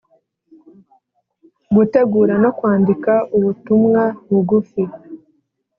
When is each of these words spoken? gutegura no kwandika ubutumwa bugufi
gutegura 1.75 2.33
no 2.43 2.49
kwandika 2.57 3.13
ubutumwa 3.37 4.01
bugufi 4.29 4.83